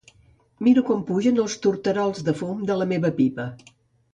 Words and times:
Miro 0.67 0.83
com 0.87 1.03
pugen 1.09 1.37
els 1.43 1.57
torterols 1.67 2.25
de 2.31 2.35
fum 2.41 2.65
de 2.71 2.79
la 2.81 2.89
meva 2.95 3.13
pipa. 3.21 3.47